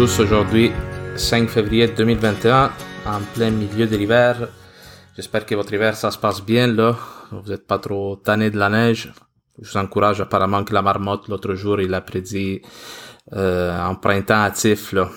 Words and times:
aujourd'hui 0.00 0.72
5 1.16 1.50
février 1.50 1.86
2021, 1.88 2.72
en 3.04 3.20
plein 3.34 3.50
milieu 3.50 3.86
de 3.86 3.96
l'hiver. 3.96 4.48
J'espère 5.14 5.44
que 5.44 5.54
votre 5.54 5.74
hiver 5.74 5.94
ça 5.94 6.10
se 6.10 6.16
passe 6.16 6.42
bien 6.42 6.68
là, 6.68 6.96
vous 7.30 7.50
n'êtes 7.50 7.66
pas 7.66 7.78
trop 7.78 8.16
tanné 8.16 8.50
de 8.50 8.58
la 8.58 8.70
neige. 8.70 9.12
Je 9.60 9.70
vous 9.70 9.76
encourage 9.76 10.22
apparemment 10.22 10.64
que 10.64 10.72
la 10.72 10.80
marmotte 10.80 11.28
l'autre 11.28 11.54
jour 11.54 11.82
il 11.82 11.92
a 11.92 12.00
prédit 12.00 12.62
euh, 13.34 13.78
un 13.78 13.94
printemps 13.94 14.42
hâtif 14.42 14.92
là. 14.92 15.10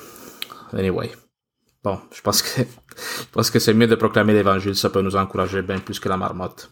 Anyway, 0.74 1.12
bon, 1.82 2.00
je 2.12 2.22
pense 2.22 2.42
que 2.42 2.62
je 2.62 3.26
pense 3.32 3.50
que 3.50 3.60
c'est 3.60 3.74
mieux 3.74 3.88
de 3.88 3.96
proclamer 3.96 4.34
l'évangile, 4.34 4.76
ça 4.76 4.90
peut 4.90 5.02
nous 5.02 5.16
encourager 5.16 5.62
bien 5.62 5.80
plus 5.80 5.98
que 5.98 6.10
la 6.10 6.18
marmotte. 6.18 6.72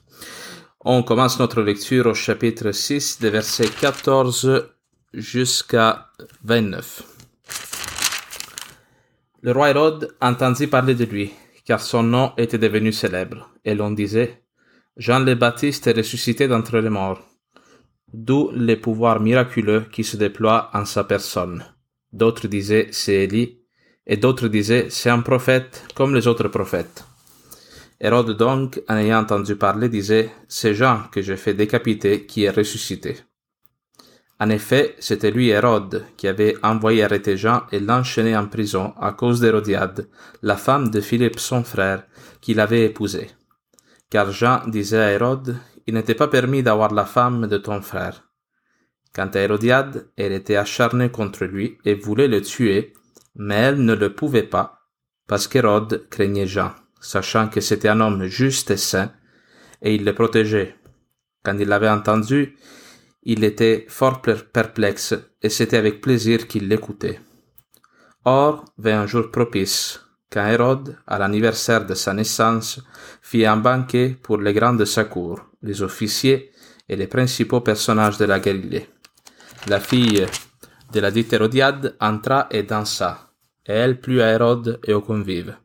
On 0.83 1.01
commence 1.03 1.39
notre 1.39 1.61
lecture 1.61 2.07
au 2.07 2.13
chapitre 2.13 2.73
6, 2.73 3.21
des 3.21 3.29
versets 3.29 3.69
14 3.69 4.65
jusqu'à 5.13 6.09
29. 6.43 7.10
Le 9.43 9.53
roi 9.53 9.71
Hérode 9.71 10.15
entendit 10.21 10.67
parler 10.67 10.93
de 10.93 11.05
lui, 11.05 11.31
car 11.65 11.81
son 11.81 12.03
nom 12.03 12.31
était 12.37 12.59
devenu 12.59 12.91
célèbre, 12.91 13.49
et 13.65 13.73
l'on 13.73 13.89
disait, 13.89 14.43
Jean 14.97 15.19
le 15.19 15.33
Baptiste 15.33 15.87
est 15.87 15.97
ressuscité 15.97 16.47
d'entre 16.47 16.77
les 16.77 16.91
morts. 16.91 17.27
D'où 18.13 18.51
les 18.53 18.75
pouvoirs 18.75 19.19
miraculeux 19.19 19.85
qui 19.91 20.03
se 20.03 20.15
déploient 20.15 20.69
en 20.73 20.85
sa 20.85 21.03
personne. 21.05 21.65
D'autres 22.13 22.47
disaient, 22.47 22.89
c'est 22.91 23.23
Élie, 23.23 23.61
et 24.05 24.17
d'autres 24.17 24.47
disaient, 24.47 24.91
c'est 24.91 25.09
un 25.09 25.21
prophète 25.21 25.85
comme 25.95 26.13
les 26.13 26.27
autres 26.27 26.49
prophètes. 26.49 27.03
Hérode 27.99 28.37
donc, 28.37 28.79
en 28.87 28.97
ayant 28.97 29.21
entendu 29.21 29.55
parler, 29.55 29.89
disait, 29.89 30.29
c'est 30.47 30.75
Jean 30.75 31.03
que 31.11 31.23
j'ai 31.23 31.37
fait 31.37 31.55
décapiter 31.55 32.27
qui 32.27 32.43
est 32.43 32.51
ressuscité. 32.51 33.17
En 34.41 34.49
effet, 34.49 34.95
c'était 34.97 35.29
lui 35.29 35.49
Hérode 35.49 36.03
qui 36.17 36.27
avait 36.27 36.57
envoyé 36.63 37.03
arrêter 37.03 37.37
Jean 37.37 37.61
et 37.71 37.79
l'enchaîner 37.79 38.35
en 38.35 38.47
prison 38.47 38.95
à 38.99 39.11
cause 39.11 39.39
d'Hérodiade, 39.39 40.07
la 40.41 40.57
femme 40.57 40.89
de 40.89 40.99
Philippe 40.99 41.39
son 41.39 41.63
frère, 41.63 42.05
qu'il 42.41 42.59
avait 42.59 42.85
épousée. 42.85 43.29
Car 44.09 44.31
Jean 44.31 44.63
disait 44.65 44.97
à 44.97 45.11
Hérode, 45.11 45.57
il 45.85 45.93
n'était 45.93 46.15
pas 46.15 46.27
permis 46.27 46.63
d'avoir 46.63 46.91
la 46.91 47.05
femme 47.05 47.45
de 47.45 47.57
ton 47.59 47.83
frère. 47.83 48.31
Quant 49.13 49.27
à 49.27 49.41
Hérodiade, 49.41 50.07
elle 50.17 50.31
était 50.31 50.55
acharnée 50.55 51.11
contre 51.11 51.45
lui 51.45 51.77
et 51.85 51.93
voulait 51.93 52.27
le 52.27 52.41
tuer, 52.41 52.93
mais 53.35 53.57
elle 53.57 53.85
ne 53.85 53.93
le 53.93 54.15
pouvait 54.15 54.41
pas, 54.41 54.87
parce 55.27 55.47
qu'Hérode 55.47 56.07
craignait 56.09 56.47
Jean, 56.47 56.71
sachant 56.99 57.47
que 57.47 57.61
c'était 57.61 57.89
un 57.89 58.01
homme 58.01 58.25
juste 58.25 58.71
et 58.71 58.77
saint, 58.77 59.11
et 59.83 59.93
il 59.93 60.03
le 60.03 60.15
protégeait. 60.15 60.75
Quand 61.43 61.59
il 61.59 61.67
l'avait 61.67 61.89
entendu, 61.89 62.55
il 63.23 63.43
était 63.43 63.85
fort 63.87 64.21
perplexe, 64.21 65.15
et 65.41 65.49
c'était 65.49 65.77
avec 65.77 66.01
plaisir 66.01 66.47
qu'il 66.47 66.67
l'écoutait. 66.67 67.19
Or, 68.25 68.65
vint 68.77 69.01
un 69.01 69.07
jour 69.07 69.31
propice, 69.31 69.99
quand 70.31 70.47
Hérode, 70.47 70.97
à 71.07 71.19
l'anniversaire 71.19 71.85
de 71.85 71.93
sa 71.93 72.13
naissance, 72.13 72.79
fit 73.21 73.45
un 73.45 73.57
banquet 73.57 74.17
pour 74.21 74.37
les 74.37 74.53
grands 74.53 74.73
de 74.73 74.85
sa 74.85 75.05
cour, 75.05 75.41
les 75.61 75.81
officiers 75.81 76.51
et 76.87 76.95
les 76.95 77.07
principaux 77.07 77.61
personnages 77.61 78.17
de 78.17 78.25
la 78.25 78.39
Galilée. 78.39 78.89
La 79.67 79.79
fille 79.79 80.25
de 80.91 80.99
la 80.99 81.11
dite 81.11 81.33
Hérodiade 81.33 81.95
entra 81.99 82.47
et 82.51 82.63
dansa, 82.63 83.31
et 83.65 83.73
elle 83.73 83.99
plut 83.99 84.21
à 84.21 84.31
Hérode 84.31 84.79
et 84.85 84.93
aux 84.93 85.01
convives. 85.01 85.55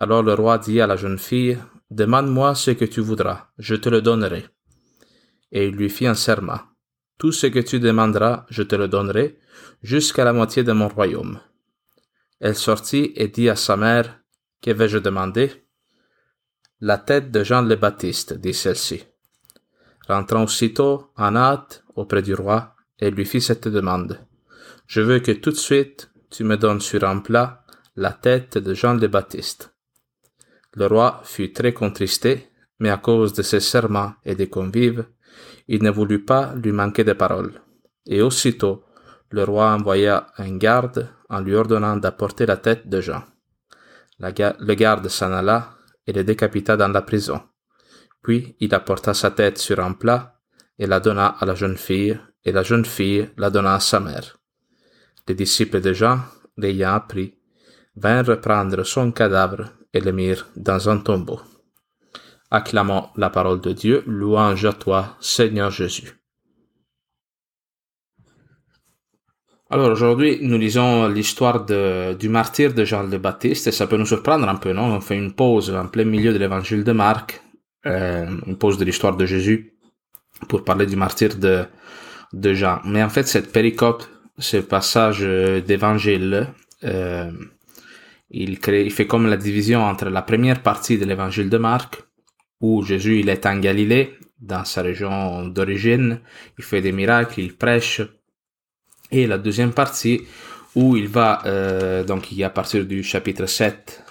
Alors 0.00 0.22
le 0.22 0.34
roi 0.34 0.58
dit 0.58 0.80
à 0.80 0.86
la 0.86 0.96
jeune 0.96 1.18
fille, 1.18 1.58
Demande-moi 1.90 2.54
ce 2.54 2.72
que 2.72 2.84
tu 2.84 3.00
voudras, 3.00 3.48
je 3.58 3.74
te 3.74 3.88
le 3.88 4.02
donnerai 4.02 4.44
et 5.52 5.66
il 5.66 5.74
lui 5.74 5.88
fit 5.88 6.06
un 6.06 6.14
serment. 6.14 6.60
Tout 7.18 7.32
ce 7.32 7.48
que 7.48 7.58
tu 7.58 7.80
demanderas, 7.80 8.46
je 8.48 8.62
te 8.62 8.76
le 8.76 8.88
donnerai, 8.88 9.38
jusqu'à 9.82 10.24
la 10.24 10.32
moitié 10.32 10.62
de 10.62 10.72
mon 10.72 10.88
royaume. 10.88 11.40
Elle 12.40 12.54
sortit 12.54 13.12
et 13.16 13.28
dit 13.28 13.48
à 13.48 13.56
sa 13.56 13.76
mère, 13.76 14.20
Que 14.62 14.70
vais-je 14.70 14.98
demander? 14.98 15.50
La 16.80 16.96
tête 16.96 17.32
de 17.32 17.42
Jean 17.42 17.62
le 17.62 17.74
Baptiste, 17.74 18.34
dit 18.34 18.54
celle-ci. 18.54 19.04
Rentrant 20.06 20.44
aussitôt 20.44 21.10
en 21.16 21.34
hâte 21.34 21.84
auprès 21.96 22.22
du 22.22 22.34
roi, 22.34 22.76
elle 22.98 23.14
lui 23.14 23.26
fit 23.26 23.40
cette 23.40 23.66
demande. 23.66 24.20
Je 24.86 25.00
veux 25.00 25.18
que 25.18 25.32
tout 25.32 25.50
de 25.50 25.56
suite 25.56 26.10
tu 26.30 26.44
me 26.44 26.56
donnes 26.56 26.80
sur 26.80 27.02
un 27.04 27.18
plat 27.18 27.64
la 27.96 28.12
tête 28.12 28.58
de 28.58 28.74
Jean 28.74 28.94
le 28.94 29.08
Baptiste. 29.08 29.74
Le 30.74 30.86
roi 30.86 31.20
fut 31.24 31.52
très 31.52 31.72
contristé, 31.72 32.48
mais 32.78 32.90
à 32.90 32.96
cause 32.96 33.32
de 33.32 33.42
ses 33.42 33.58
serments 33.58 34.14
et 34.24 34.36
des 34.36 34.48
convives, 34.48 35.04
il 35.68 35.82
ne 35.82 35.90
voulut 35.90 36.24
pas 36.24 36.54
lui 36.54 36.72
manquer 36.72 37.04
de 37.04 37.12
parole. 37.12 37.52
Et 38.06 38.22
aussitôt, 38.22 38.84
le 39.30 39.44
roi 39.44 39.72
envoya 39.72 40.26
un 40.38 40.56
garde 40.56 41.08
en 41.28 41.40
lui 41.40 41.54
ordonnant 41.54 41.96
d'apporter 41.96 42.46
la 42.46 42.56
tête 42.56 42.88
de 42.88 43.00
Jean. 43.00 43.22
le 44.18 44.74
garde 44.74 45.08
s'en 45.08 45.32
alla 45.32 45.74
et 46.06 46.12
le 46.12 46.24
décapita 46.24 46.76
dans 46.76 46.88
la 46.88 47.02
prison. 47.02 47.40
Puis 48.22 48.56
il 48.60 48.74
apporta 48.74 49.14
sa 49.14 49.30
tête 49.30 49.58
sur 49.58 49.78
un 49.80 49.92
plat 49.92 50.40
et 50.78 50.86
la 50.86 51.00
donna 51.00 51.26
à 51.38 51.44
la 51.44 51.54
jeune 51.54 51.76
fille, 51.76 52.18
et 52.44 52.52
la 52.52 52.62
jeune 52.62 52.84
fille 52.84 53.28
la 53.36 53.50
donna 53.50 53.74
à 53.74 53.80
sa 53.80 54.00
mère. 54.00 54.38
Les 55.26 55.34
disciples 55.34 55.80
de 55.80 55.92
Jean, 55.92 56.20
l'ayant 56.56 56.94
appris, 56.94 57.34
vinrent 57.96 58.26
reprendre 58.26 58.84
son 58.84 59.12
cadavre 59.12 59.64
et 59.92 60.00
le 60.00 60.12
mirent 60.12 60.46
dans 60.56 60.88
un 60.88 60.98
tombeau. 60.98 61.40
Acclamons 62.50 63.08
la 63.16 63.28
parole 63.28 63.60
de 63.60 63.72
Dieu, 63.72 64.02
louange 64.06 64.64
à 64.64 64.72
toi, 64.72 65.16
Seigneur 65.20 65.70
Jésus. 65.70 66.14
Alors 69.68 69.90
aujourd'hui, 69.90 70.38
nous 70.40 70.56
lisons 70.56 71.08
l'histoire 71.08 71.66
du 71.66 72.28
martyr 72.30 72.72
de 72.72 72.86
Jean 72.86 73.02
le 73.02 73.18
Baptiste 73.18 73.66
et 73.66 73.72
ça 73.72 73.86
peut 73.86 73.98
nous 73.98 74.06
surprendre 74.06 74.48
un 74.48 74.54
peu, 74.54 74.72
non? 74.72 74.84
On 74.84 75.00
fait 75.02 75.18
une 75.18 75.34
pause 75.34 75.70
en 75.74 75.88
plein 75.88 76.04
milieu 76.06 76.32
de 76.32 76.38
l'évangile 76.38 76.84
de 76.84 76.92
Marc, 76.92 77.42
euh, 77.84 78.26
une 78.46 78.56
pause 78.56 78.78
de 78.78 78.84
l'histoire 78.86 79.14
de 79.14 79.26
Jésus 79.26 79.74
pour 80.48 80.64
parler 80.64 80.86
du 80.86 80.96
martyr 80.96 81.36
de, 81.36 81.66
de 82.32 82.54
Jean. 82.54 82.80
Mais 82.86 83.02
en 83.02 83.10
fait, 83.10 83.24
cette 83.24 83.52
péricope, 83.52 84.04
ce 84.38 84.56
passage 84.56 85.20
d'évangile, 85.20 86.46
euh, 86.84 87.30
il, 88.30 88.58
crée, 88.58 88.86
il 88.86 88.90
fait 88.90 89.06
comme 89.06 89.26
la 89.26 89.36
division 89.36 89.82
entre 89.84 90.06
la 90.06 90.22
première 90.22 90.62
partie 90.62 90.96
de 90.96 91.04
l'évangile 91.04 91.50
de 91.50 91.58
Marc 91.58 92.07
où 92.60 92.82
Jésus 92.82 93.20
il 93.20 93.28
est 93.28 93.46
en 93.46 93.58
Galilée, 93.58 94.18
dans 94.40 94.64
sa 94.64 94.82
région 94.82 95.46
d'origine, 95.48 96.20
il 96.58 96.64
fait 96.64 96.80
des 96.80 96.92
miracles, 96.92 97.40
il 97.40 97.56
prêche. 97.56 98.02
Et 99.10 99.26
la 99.26 99.38
deuxième 99.38 99.72
partie 99.72 100.22
où 100.74 100.96
il 100.96 101.08
va, 101.08 101.42
euh, 101.46 102.04
donc 102.04 102.28
à 102.42 102.50
partir 102.50 102.84
du 102.84 103.02
chapitre 103.02 103.46
7, 103.46 104.04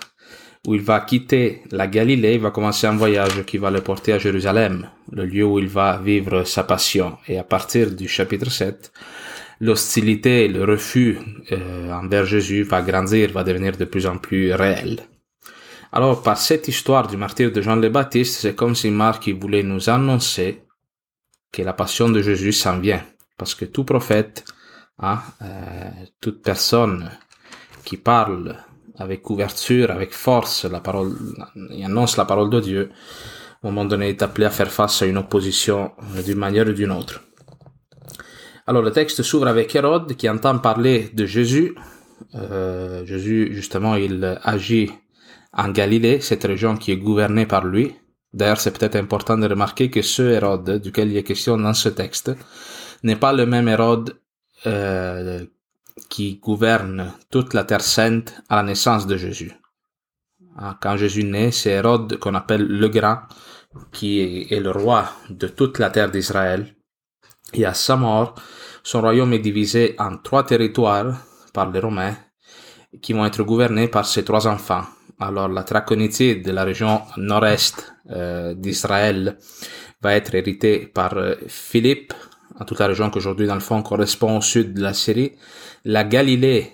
où 0.67 0.75
il 0.75 0.81
va 0.81 0.99
quitter 1.01 1.61
la 1.71 1.87
Galilée, 1.87 2.33
il 2.33 2.41
va 2.41 2.51
commencer 2.51 2.87
un 2.87 2.95
voyage 2.95 3.43
qui 3.45 3.57
va 3.57 3.71
le 3.71 3.81
porter 3.81 4.13
à 4.13 4.19
Jérusalem, 4.19 4.89
le 5.11 5.25
lieu 5.25 5.45
où 5.45 5.59
il 5.59 5.67
va 5.67 5.97
vivre 5.97 6.43
sa 6.43 6.63
passion. 6.63 7.17
Et 7.27 7.37
à 7.37 7.43
partir 7.43 7.91
du 7.91 8.07
chapitre 8.07 8.51
7, 8.51 8.91
l'hostilité, 9.61 10.47
le 10.49 10.65
refus 10.65 11.19
euh, 11.51 11.91
envers 11.91 12.25
Jésus 12.25 12.63
va 12.63 12.81
grandir, 12.81 13.31
va 13.31 13.45
devenir 13.45 13.77
de 13.77 13.85
plus 13.85 14.05
en 14.07 14.17
plus 14.17 14.53
réel. 14.53 14.99
Alors, 15.91 16.21
par 16.21 16.37
cette 16.37 16.67
histoire 16.67 17.07
du 17.07 17.17
martyr 17.17 17.51
de 17.51 17.61
Jean 17.61 17.77
le 17.77 17.89
Baptiste, 17.89 18.41
c'est 18.41 18.55
comme 18.55 18.75
si 18.75 18.91
Marc 18.91 19.29
voulait 19.29 19.63
nous 19.63 19.89
annoncer 19.89 20.63
que 21.51 21.61
la 21.61 21.73
passion 21.73 22.09
de 22.09 22.21
Jésus 22.21 22.51
s'en 22.51 22.79
vient. 22.79 23.03
Parce 23.37 23.55
que 23.55 23.65
tout 23.65 23.85
prophète, 23.85 24.43
hein, 24.99 25.19
euh, 25.41 25.89
toute 26.19 26.41
personne 26.41 27.09
qui 27.85 27.97
parle 27.97 28.57
avec 28.97 29.29
ouverture, 29.29 29.91
avec 29.91 30.13
force, 30.13 30.65
la 30.65 30.81
parole, 30.81 31.15
il 31.71 31.85
annonce 31.85 32.17
la 32.17 32.25
parole 32.25 32.49
de 32.49 32.59
Dieu, 32.59 32.89
au 33.63 33.67
moment 33.67 33.85
donné 33.85 34.09
est 34.09 34.21
appelé 34.21 34.45
à 34.45 34.49
faire 34.49 34.71
face 34.71 35.01
à 35.01 35.05
une 35.05 35.17
opposition 35.17 35.91
d'une 36.25 36.37
manière 36.37 36.67
ou 36.67 36.73
d'une 36.73 36.91
autre. 36.91 37.21
Alors 38.65 38.81
le 38.81 38.91
texte 38.91 39.23
s'ouvre 39.23 39.47
avec 39.47 39.73
Hérode 39.73 40.15
qui 40.15 40.27
entend 40.29 40.57
parler 40.59 41.09
de 41.13 41.25
Jésus. 41.25 41.75
Euh, 42.35 43.05
Jésus, 43.05 43.49
justement, 43.53 43.95
il 43.95 44.39
agit 44.43 44.91
en 45.53 45.69
Galilée, 45.69 46.21
cette 46.21 46.43
région 46.43 46.77
qui 46.77 46.91
est 46.91 46.97
gouvernée 46.97 47.45
par 47.45 47.65
lui. 47.65 47.95
D'ailleurs, 48.33 48.59
c'est 48.59 48.77
peut-être 48.77 48.95
important 48.95 49.37
de 49.37 49.47
remarquer 49.47 49.89
que 49.89 50.01
ce 50.01 50.21
Hérode 50.21 50.81
duquel 50.81 51.11
il 51.11 51.17
est 51.17 51.23
question 51.23 51.57
dans 51.57 51.73
ce 51.73 51.89
texte 51.89 52.31
n'est 53.03 53.15
pas 53.15 53.33
le 53.33 53.45
même 53.45 53.67
Hérode 53.67 54.19
euh, 54.65 55.45
qui 56.09 56.37
gouverne 56.37 57.13
toute 57.31 57.53
la 57.53 57.63
terre 57.63 57.81
sainte 57.81 58.41
à 58.49 58.57
la 58.57 58.63
naissance 58.63 59.07
de 59.07 59.17
Jésus. 59.17 59.51
Ah, 60.57 60.77
quand 60.81 60.97
Jésus 60.97 61.23
naît, 61.23 61.51
c'est 61.51 61.71
Hérode 61.71 62.17
qu'on 62.17 62.35
appelle 62.35 62.65
le 62.65 62.89
Grand, 62.89 63.19
qui 63.91 64.47
est 64.49 64.59
le 64.59 64.71
roi 64.71 65.09
de 65.29 65.47
toute 65.47 65.79
la 65.79 65.89
terre 65.89 66.09
d'Israël. 66.09 66.75
Et 67.53 67.65
à 67.65 67.73
sa 67.73 67.95
mort, 67.95 68.35
son 68.83 69.01
royaume 69.01 69.33
est 69.33 69.39
divisé 69.39 69.95
en 69.99 70.17
trois 70.17 70.45
territoires 70.45 71.17
par 71.53 71.69
les 71.71 71.79
Romains, 71.79 72.15
qui 73.01 73.13
vont 73.13 73.25
être 73.25 73.43
gouvernés 73.43 73.87
par 73.87 74.05
ses 74.05 74.23
trois 74.23 74.47
enfants, 74.47 74.83
alors 75.19 75.47
la 75.47 75.63
traconité 75.63 76.35
de 76.35 76.51
la 76.51 76.63
région 76.63 77.01
nord-est 77.17 77.93
euh, 78.11 78.53
d'Israël 78.53 79.37
va 80.01 80.15
être 80.15 80.35
héritée 80.35 80.87
par 80.87 81.17
euh, 81.17 81.35
Philippe, 81.47 82.13
en 82.59 82.65
toute 82.65 82.79
la 82.79 82.87
région 82.87 83.09
qui 83.09 83.17
aujourd'hui 83.17 83.47
dans 83.47 83.55
le 83.55 83.59
fond 83.61 83.81
correspond 83.81 84.37
au 84.37 84.41
sud 84.41 84.73
de 84.73 84.81
la 84.81 84.93
Syrie. 84.93 85.33
La 85.85 86.03
Galilée 86.03 86.71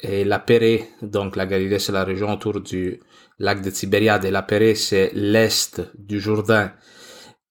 et 0.00 0.24
la 0.24 0.38
Pérée, 0.38 0.88
donc 1.02 1.36
la 1.36 1.46
Galilée 1.46 1.78
c'est 1.78 1.92
la 1.92 2.04
région 2.04 2.32
autour 2.32 2.60
du 2.60 3.00
lac 3.38 3.62
de 3.62 3.70
Tibériade 3.70 4.24
et 4.24 4.30
la 4.30 4.42
Pérée 4.42 4.74
c'est 4.74 5.10
l'est 5.14 5.82
du 5.98 6.20
Jourdain 6.20 6.72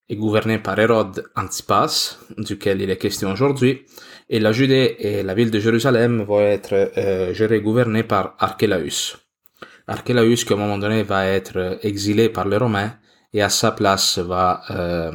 est 0.07 0.15
gouverné 0.15 0.59
par 0.59 0.77
Hérode 0.79 1.23
Antipas, 1.35 2.19
duquel 2.37 2.81
il 2.81 2.91
est 2.91 2.97
question 2.97 3.31
aujourd'hui, 3.31 3.85
et 4.29 4.39
la 4.39 4.51
Judée 4.51 4.95
et 4.99 5.23
la 5.23 5.33
ville 5.33 5.49
de 5.49 5.59
Jérusalem 5.59 6.21
vont 6.21 6.41
être 6.41 6.73
euh, 6.97 7.33
gérées 7.33 7.57
et 7.57 7.61
gouvernées 7.61 8.03
par 8.03 8.35
Archélaus. 8.37 9.24
Archélaus 9.87 10.43
qui 10.43 10.53
à 10.53 10.55
un 10.55 10.59
moment 10.59 10.77
donné 10.77 11.03
va 11.03 11.27
être 11.27 11.79
exilé 11.83 12.29
par 12.29 12.47
les 12.47 12.57
Romains 12.57 12.93
et 13.33 13.41
à 13.41 13.49
sa 13.49 13.71
place 13.71 14.17
va, 14.17 14.61
euh, 14.71 15.11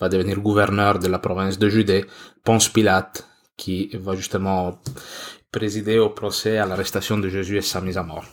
va 0.00 0.08
devenir 0.08 0.40
gouverneur 0.40 0.98
de 0.98 1.08
la 1.08 1.18
province 1.18 1.58
de 1.58 1.68
Judée, 1.68 2.04
Ponce 2.44 2.68
Pilate, 2.68 3.28
qui 3.56 3.90
va 3.94 4.14
justement 4.14 4.80
présider 5.50 5.98
au 5.98 6.08
procès 6.08 6.58
à 6.58 6.66
l'arrestation 6.66 7.18
de 7.18 7.28
Jésus 7.28 7.58
et 7.58 7.62
sa 7.62 7.80
mise 7.80 7.98
à 7.98 8.02
mort. 8.02 8.24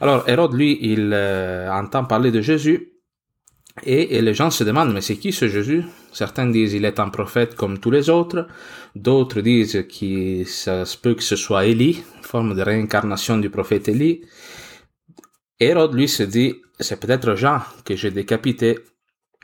Alors 0.00 0.28
Hérode, 0.28 0.54
lui, 0.54 0.78
il 0.82 1.10
euh, 1.12 1.70
entend 1.72 2.04
parler 2.04 2.30
de 2.30 2.40
Jésus 2.40 2.92
et, 3.84 4.20
les 4.20 4.34
gens 4.34 4.50
se 4.50 4.64
demandent, 4.64 4.92
mais 4.92 5.00
c'est 5.00 5.16
qui 5.16 5.32
ce 5.32 5.48
Jésus? 5.48 5.84
Certains 6.12 6.46
disent 6.46 6.74
il 6.74 6.84
est 6.84 7.00
un 7.00 7.08
prophète 7.08 7.54
comme 7.54 7.78
tous 7.78 7.90
les 7.90 8.10
autres, 8.10 8.46
d'autres 8.94 9.40
disent 9.40 9.86
qu'il 9.88 10.46
se 10.46 10.96
peut 10.96 11.14
que 11.14 11.22
ce 11.22 11.36
soit 11.36 11.66
Élie, 11.66 12.02
forme 12.22 12.54
de 12.54 12.62
réincarnation 12.62 13.38
du 13.38 13.50
prophète 13.50 13.88
Élie. 13.88 14.22
Hérode, 15.58 15.94
lui, 15.94 16.08
se 16.08 16.22
dit, 16.22 16.54
c'est 16.78 16.98
peut-être 16.98 17.34
Jean 17.36 17.60
que 17.84 17.96
j'ai 17.96 18.10
décapité 18.10 18.78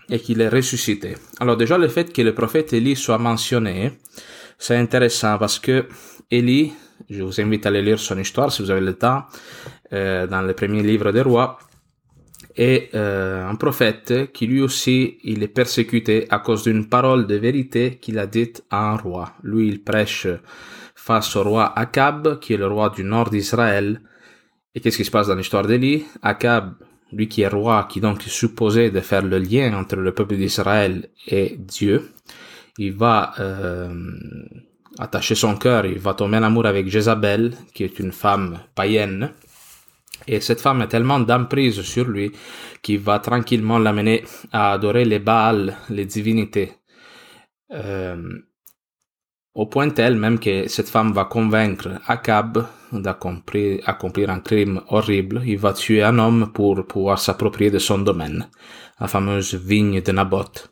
et 0.09 0.19
qu'il 0.19 0.41
est 0.41 0.49
ressuscité. 0.49 1.15
Alors 1.41 1.57
déjà, 1.57 1.79
le 1.79 1.89
fait 1.89 2.13
que 2.13 2.23
le 2.23 2.35
prophète 2.35 2.73
Élie 2.73 2.97
soit 2.97 3.19
mentionné, 3.19 3.93
c'est 4.59 4.77
intéressant 4.77 5.37
parce 5.39 5.59
que 5.59 5.87
Élie, 6.31 6.73
je 7.11 7.23
vous 7.23 7.41
invite 7.41 7.67
à 7.67 7.69
aller 7.69 7.83
lire 7.83 7.99
son 7.99 8.19
histoire 8.19 8.51
si 8.51 8.63
vous 8.63 8.71
avez 8.71 8.81
le 8.81 8.95
temps, 8.95 9.25
euh, 9.93 10.27
dans 10.27 10.43
le 10.43 10.55
premier 10.55 10.83
livre 10.83 11.13
des 11.13 11.23
rois, 11.23 11.59
est 12.57 12.95
euh, 12.95 13.47
un 13.47 13.55
prophète 13.55 14.33
qui 14.33 14.47
lui 14.47 14.63
aussi 14.63 15.19
il 15.25 15.43
est 15.43 15.49
persécuté 15.49 16.27
à 16.31 16.39
cause 16.39 16.65
d'une 16.65 16.89
parole 16.89 17.27
de 17.27 17.35
vérité 17.35 17.99
qu'il 18.01 18.19
a 18.19 18.27
dite 18.27 18.65
à 18.71 18.91
un 18.91 18.97
roi. 18.97 19.33
Lui 19.43 19.69
il 19.69 19.83
prêche 19.83 20.27
face 20.95 21.37
au 21.37 21.43
roi 21.43 21.79
Akab 21.79 22.39
qui 22.41 22.55
est 22.55 22.57
le 22.57 22.67
roi 22.67 22.91
du 22.91 23.05
nord 23.05 23.31
d'Israël. 23.31 24.01
Et 24.75 24.81
qu'est-ce 24.81 24.97
qui 24.97 25.05
se 25.05 25.11
passe 25.11 25.29
dans 25.29 25.35
l'histoire 25.35 25.67
d'Élie? 25.67 26.05
Akab, 26.23 26.75
lui 27.13 27.29
qui 27.29 27.43
est 27.43 27.49
roi, 27.49 27.87
qui 27.91 28.01
donc 28.01 28.27
est 28.27 28.31
supposé 28.31 28.91
de 28.91 29.01
faire 29.01 29.23
le 29.23 29.39
lien 29.39 29.75
entre 29.75 29.97
le 29.97 30.13
peuple 30.13 30.37
d'Israël 30.37 31.09
et 31.27 31.57
Dieu, 31.59 32.11
il 32.79 32.93
va 32.93 33.33
euh, 33.39 33.89
attacher 34.99 35.35
son 35.35 35.57
cœur, 35.57 35.87
il 35.87 35.99
va 35.99 36.15
tomber 36.15 36.39
en 36.39 36.43
amour 36.43 36.67
avec 36.67 36.89
Jézabel, 36.89 37.55
qui 37.75 37.85
est 37.85 37.99
une 37.99 38.13
femme 38.13 38.59
païenne, 38.75 39.33
et 40.27 40.41
cette 40.41 40.61
femme 40.61 40.81
a 40.81 40.87
tellement 40.87 41.21
d'emprise 41.21 41.81
sur 41.83 42.07
lui 42.07 42.33
qu'il 42.83 43.01
va 43.01 43.19
tranquillement 43.19 43.79
l'amener 43.79 44.25
à 44.53 44.73
adorer 44.73 45.05
les 45.05 45.19
Baals, 45.19 45.77
les 45.91 46.05
divinités. 46.05 46.73
Euh, 47.73 48.41
au 49.55 49.67
point 49.67 49.89
tel 49.91 50.17
même 50.17 50.39
que 50.39 50.69
cette 50.69 50.89
femme 50.89 51.13
va 51.13 51.25
convaincre 51.25 51.89
Akab 52.07 52.67
d'accomplir 52.93 53.81
accomplir 53.87 54.31
un 54.31 54.41
crime 54.41 54.83
horrible. 54.89 55.43
Il 55.47 55.59
va 55.59 55.73
tuer 55.73 56.03
un 56.03 56.19
homme 56.19 56.53
pour 56.53 56.87
pouvoir 56.87 57.19
s'approprier 57.19 57.71
de 57.71 57.79
son 57.79 57.99
domaine, 57.99 58.49
la 59.01 59.09
fameuse 59.09 59.55
vigne 59.55 60.03
de 60.03 60.13
Naboth. 60.13 60.71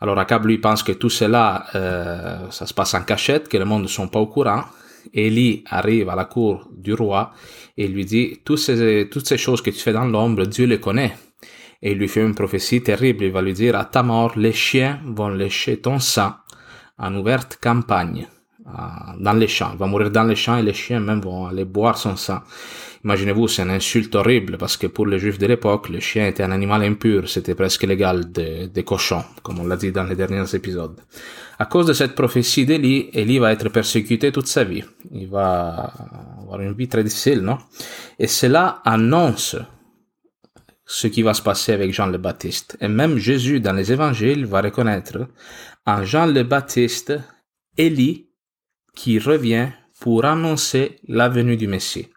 Alors 0.00 0.18
Akab 0.18 0.46
lui 0.46 0.58
pense 0.58 0.82
que 0.82 0.92
tout 0.92 1.10
cela, 1.10 1.66
euh, 1.74 2.50
ça 2.50 2.66
se 2.66 2.74
passe 2.74 2.94
en 2.94 3.02
cachette, 3.02 3.48
que 3.48 3.56
le 3.56 3.64
monde 3.64 3.82
ne 3.82 3.88
sont 3.88 4.08
pas 4.08 4.20
au 4.20 4.26
courant. 4.26 4.64
Élie 5.12 5.64
arrive 5.66 6.08
à 6.08 6.16
la 6.16 6.24
cour 6.24 6.68
du 6.76 6.92
roi 6.92 7.32
et 7.76 7.88
lui 7.88 8.04
dit, 8.04 8.40
toutes 8.44 8.58
ces, 8.58 9.38
choses 9.38 9.62
que 9.62 9.70
tu 9.70 9.78
fais 9.78 9.92
dans 9.92 10.04
l'ombre, 10.04 10.44
Dieu 10.44 10.66
les 10.66 10.80
connaît. 10.80 11.14
Et 11.82 11.92
il 11.92 11.98
lui 11.98 12.08
fait 12.08 12.22
une 12.22 12.34
prophétie 12.34 12.82
terrible. 12.82 13.24
Il 13.24 13.32
va 13.32 13.42
lui 13.42 13.52
dire, 13.52 13.76
à 13.76 13.84
ta 13.84 14.02
mort, 14.02 14.36
les 14.36 14.52
chiens 14.52 15.00
vont 15.04 15.28
lécher 15.28 15.78
ton 15.78 15.98
sang 16.00 16.32
en 16.98 17.14
ouverte 17.14 17.58
campagne, 17.60 18.26
dans 19.18 19.32
les 19.32 19.48
champs. 19.48 19.74
Va 19.76 19.86
mourir 19.86 20.10
dans 20.10 20.24
les 20.24 20.36
champs 20.36 20.58
et 20.58 20.62
les 20.62 20.74
chiens 20.74 21.00
même 21.00 21.20
vont 21.20 21.46
aller 21.46 21.64
boire 21.64 21.98
son 21.98 22.16
sang. 22.16 22.40
Imaginez-vous, 23.04 23.46
c'est 23.46 23.62
une 23.62 23.70
insulte 23.70 24.14
horrible 24.16 24.58
parce 24.58 24.76
que 24.76 24.88
pour 24.88 25.06
les 25.06 25.18
juifs 25.18 25.38
de 25.38 25.46
l'époque, 25.46 25.88
le 25.88 26.00
chien 26.00 26.26
était 26.26 26.42
un 26.42 26.50
animal 26.50 26.82
impur, 26.82 27.28
c'était 27.28 27.54
presque 27.54 27.84
légal 27.84 28.32
des 28.32 28.84
cochons, 28.84 29.24
comme 29.42 29.60
on 29.60 29.66
l'a 29.66 29.76
dit 29.76 29.92
dans 29.92 30.04
les 30.04 30.16
derniers 30.16 30.52
épisodes. 30.54 31.00
À 31.60 31.66
cause 31.66 31.86
de 31.86 31.92
cette 31.92 32.14
prophétie 32.14 32.66
d'Élie, 32.66 33.08
Élie 33.12 33.38
va 33.38 33.52
être 33.52 33.68
persécuté 33.68 34.32
toute 34.32 34.48
sa 34.48 34.64
vie. 34.64 34.84
Il 35.12 35.28
va 35.28 35.92
avoir 36.40 36.60
une 36.60 36.72
vie 36.72 36.88
très 36.88 37.04
difficile, 37.04 37.40
non? 37.40 37.58
Et 38.18 38.26
cela 38.26 38.80
annonce 38.84 39.56
ce 40.84 41.06
qui 41.06 41.22
va 41.22 41.34
se 41.34 41.42
passer 41.42 41.72
avec 41.72 41.92
Jean 41.92 42.06
le 42.06 42.18
Baptiste. 42.18 42.76
Et 42.80 42.88
même 42.88 43.18
Jésus, 43.18 43.60
dans 43.60 43.74
les 43.74 43.92
évangiles, 43.92 44.46
va 44.46 44.60
reconnaître 44.60 45.28
en 45.86 46.04
Jean 46.04 46.26
le 46.26 46.42
Baptiste 46.42 47.18
Élie 47.76 48.27
qui 48.94 49.18
revient 49.18 49.68
pour 50.00 50.24
annoncer 50.24 50.96
la 51.08 51.28
venue 51.28 51.56
du 51.56 51.66
Messie. 51.66 52.08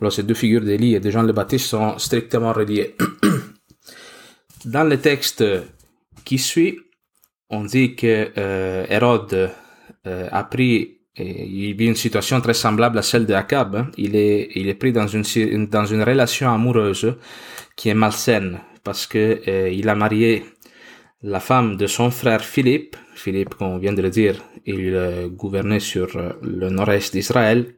Alors 0.00 0.12
ces 0.12 0.22
deux 0.22 0.34
figures 0.34 0.62
d'Élie 0.62 0.94
et 0.94 1.00
de 1.00 1.10
Jean 1.10 1.22
le 1.22 1.32
Baptiste 1.32 1.66
sont 1.66 1.98
strictement 1.98 2.52
reliées. 2.52 2.96
Dans 4.64 4.84
le 4.84 4.98
texte 4.98 5.44
qui 6.24 6.38
suit, 6.38 6.78
on 7.50 7.64
dit 7.64 7.96
que 7.96 8.30
euh, 8.36 8.86
Hérode 8.88 9.50
euh, 10.06 10.28
a 10.30 10.44
pris 10.44 10.98
une 11.18 11.94
situation 11.96 12.40
très 12.40 12.54
semblable 12.54 12.98
à 12.98 13.02
celle 13.02 13.26
de 13.26 13.34
Akab. 13.34 13.76
Hein. 13.76 13.90
Il 13.98 14.16
est, 14.16 14.50
il 14.54 14.68
est 14.68 14.74
pris 14.74 14.92
dans 14.92 15.06
une, 15.06 15.66
dans 15.66 15.84
une 15.84 16.02
relation 16.02 16.50
amoureuse 16.50 17.14
qui 17.76 17.88
est 17.88 17.94
malsaine 17.94 18.60
parce 18.84 19.06
que 19.06 19.40
euh, 19.46 19.68
il 19.70 19.88
a 19.88 19.94
marié 19.94 20.44
la 21.22 21.40
femme 21.40 21.76
de 21.76 21.86
son 21.86 22.10
frère 22.10 22.44
Philippe. 22.44 22.96
Philippe, 23.14 23.54
comme 23.54 23.68
on 23.68 23.78
vient 23.78 23.92
de 23.92 24.02
le 24.02 24.10
dire, 24.10 24.42
il 24.64 25.28
gouvernait 25.32 25.80
sur 25.80 26.08
le 26.42 26.70
nord-est 26.70 27.12
d'Israël. 27.12 27.76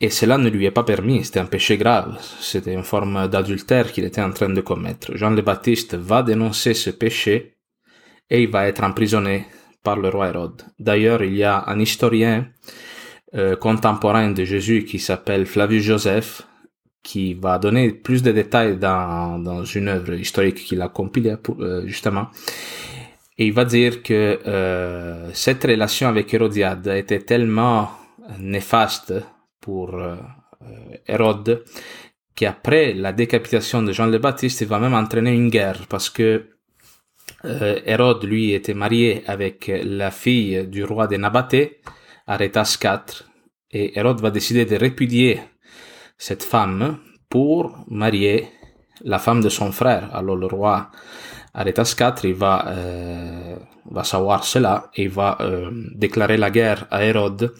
Et 0.00 0.10
cela 0.10 0.36
ne 0.36 0.50
lui 0.50 0.66
est 0.66 0.70
pas 0.70 0.84
permis, 0.84 1.24
c'était 1.24 1.40
un 1.40 1.46
péché 1.46 1.78
grave, 1.78 2.18
c'était 2.40 2.74
une 2.74 2.82
forme 2.82 3.28
d'adultère 3.28 3.92
qu'il 3.92 4.04
était 4.04 4.20
en 4.20 4.30
train 4.30 4.50
de 4.50 4.60
commettre. 4.60 5.16
Jean 5.16 5.30
le 5.30 5.40
Baptiste 5.40 5.94
va 5.94 6.22
dénoncer 6.22 6.74
ce 6.74 6.90
péché 6.90 7.56
et 8.28 8.42
il 8.42 8.50
va 8.50 8.68
être 8.68 8.84
emprisonné 8.84 9.46
par 9.82 9.96
le 9.96 10.10
roi 10.10 10.28
Hérode. 10.28 10.62
D'ailleurs, 10.78 11.22
il 11.22 11.34
y 11.34 11.44
a 11.44 11.64
un 11.66 11.80
historien 11.80 12.46
euh, 13.34 13.56
contemporain 13.56 14.32
de 14.32 14.44
Jésus 14.44 14.84
qui 14.84 14.98
s'appelle 14.98 15.46
Flavius 15.46 15.84
Joseph 15.84 16.42
qui 17.06 17.34
va 17.34 17.58
donner 17.58 17.92
plus 17.92 18.20
de 18.24 18.32
détails 18.32 18.76
dans, 18.78 19.38
dans 19.38 19.64
une 19.64 19.86
œuvre 19.86 20.14
historique 20.14 20.56
qu'il 20.56 20.82
a 20.82 20.88
compilée 20.88 21.36
euh, 21.60 21.86
justement. 21.86 22.26
Et 23.38 23.46
il 23.46 23.52
va 23.52 23.64
dire 23.64 24.02
que 24.02 24.40
euh, 24.44 25.30
cette 25.32 25.62
relation 25.62 26.08
avec 26.08 26.34
Hérodiade 26.34 26.88
était 26.88 27.20
tellement 27.20 27.92
néfaste 28.40 29.14
pour 29.60 29.94
euh, 29.94 30.16
Hérode, 31.06 31.62
qu'après 32.34 32.92
la 32.92 33.12
décapitation 33.12 33.84
de 33.84 33.92
Jean 33.92 34.06
le 34.06 34.18
Baptiste, 34.18 34.62
il 34.62 34.66
va 34.66 34.80
même 34.80 34.94
entraîner 34.94 35.32
une 35.32 35.48
guerre 35.48 35.86
parce 35.88 36.10
que 36.10 36.48
Hérode, 37.44 38.24
lui, 38.24 38.52
était 38.52 38.74
marié 38.74 39.22
avec 39.28 39.70
la 39.84 40.10
fille 40.10 40.66
du 40.66 40.82
roi 40.82 41.06
de 41.06 41.16
Nabaté, 41.16 41.78
Arétas 42.26 42.76
IV, 42.82 43.24
et 43.70 43.96
Hérode 43.96 44.20
va 44.20 44.32
décider 44.32 44.64
de 44.64 44.74
répudier 44.74 45.38
cette 46.18 46.42
femme 46.42 46.98
pour 47.28 47.84
marier 47.88 48.48
la 49.04 49.18
femme 49.18 49.40
de 49.40 49.48
son 49.48 49.72
frère. 49.72 50.14
Alors 50.14 50.36
le 50.36 50.46
roi 50.46 50.90
Arétas 51.54 51.94
IV, 51.98 52.24
il 52.24 52.34
va, 52.34 52.68
euh, 52.68 53.56
va 53.90 54.04
savoir 54.04 54.44
cela 54.44 54.90
et 54.94 55.04
il 55.04 55.10
va 55.10 55.38
déclarer 55.94 56.36
la 56.36 56.50
guerre 56.50 56.86
à 56.90 57.04
Hérode 57.04 57.52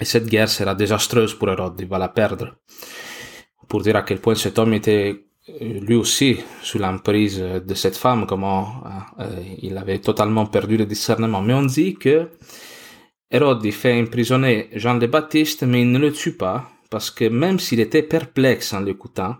et 0.00 0.04
cette 0.04 0.26
guerre 0.26 0.48
sera 0.48 0.74
désastreuse 0.74 1.34
pour 1.34 1.50
Hérode, 1.50 1.80
il 1.80 1.86
va 1.86 1.98
la 1.98 2.08
perdre. 2.08 2.56
Pour 3.68 3.82
dire 3.82 3.96
à 3.96 4.02
quel 4.02 4.18
point 4.18 4.34
cet 4.34 4.58
homme 4.58 4.74
était 4.74 5.24
euh, 5.48 5.80
lui 5.80 5.94
aussi 5.94 6.38
sous 6.62 6.78
l'emprise 6.78 7.38
de 7.38 7.74
cette 7.74 7.96
femme, 7.96 8.26
comment 8.26 8.82
euh, 9.20 9.42
il 9.62 9.76
avait 9.78 9.98
totalement 9.98 10.46
perdu 10.46 10.76
le 10.76 10.86
discernement. 10.86 11.42
Mais 11.42 11.54
on 11.54 11.62
dit 11.62 11.94
que 11.94 12.30
Hérode 13.30 13.68
fait 13.70 14.00
emprisonner 14.00 14.68
Jean 14.74 14.94
le 14.94 15.06
Baptiste, 15.06 15.62
mais 15.62 15.82
il 15.82 15.90
ne 15.90 15.98
le 15.98 16.12
tue 16.12 16.36
pas, 16.36 16.68
parce 16.94 17.10
que 17.10 17.24
même 17.24 17.58
s'il 17.58 17.80
était 17.80 18.04
perplexe 18.04 18.72
en 18.72 18.78
l'écoutant, 18.78 19.34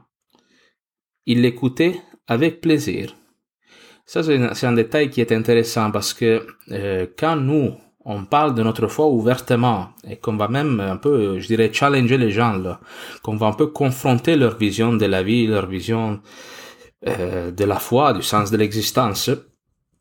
il 1.24 1.40
l'écoutait 1.42 2.00
avec 2.26 2.60
plaisir. 2.60 3.14
Ça, 4.06 4.24
c'est 4.24 4.66
un 4.66 4.72
détail 4.72 5.08
qui 5.08 5.20
est 5.20 5.30
intéressant 5.30 5.92
parce 5.92 6.12
que 6.12 6.44
euh, 6.72 7.06
quand 7.16 7.36
nous, 7.36 7.76
on 8.04 8.24
parle 8.24 8.56
de 8.56 8.64
notre 8.64 8.88
foi 8.88 9.06
ouvertement 9.06 9.90
et 10.02 10.16
qu'on 10.16 10.36
va 10.36 10.48
même 10.48 10.80
un 10.80 10.96
peu, 10.96 11.38
je 11.38 11.46
dirais, 11.46 11.70
challenger 11.72 12.18
les 12.18 12.32
gens, 12.32 12.54
là, 12.54 12.80
qu'on 13.22 13.36
va 13.36 13.46
un 13.46 13.52
peu 13.52 13.68
confronter 13.68 14.34
leur 14.34 14.56
vision 14.56 14.92
de 14.92 15.06
la 15.06 15.22
vie, 15.22 15.46
leur 15.46 15.66
vision 15.66 16.20
euh, 17.06 17.52
de 17.52 17.64
la 17.64 17.78
foi, 17.78 18.14
du 18.14 18.22
sens 18.22 18.50
de 18.50 18.56
l'existence. 18.56 19.30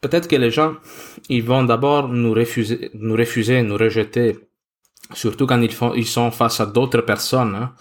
Peut-être 0.01 0.27
que 0.27 0.37
les 0.37 0.49
gens, 0.49 0.73
ils 1.29 1.43
vont 1.43 1.65
d'abord 1.65 2.07
nous 2.07 2.33
refuser, 2.33 2.89
nous 2.95 3.15
refuser, 3.15 3.61
nous 3.61 3.77
rejeter 3.77 4.39
surtout 5.13 5.45
quand 5.45 5.61
ils, 5.61 5.71
font, 5.71 5.93
ils 5.93 6.07
sont 6.07 6.31
face 6.31 6.59
à 6.59 6.65
d'autres 6.65 7.01
personnes. 7.01 7.55
Hein. 7.55 7.75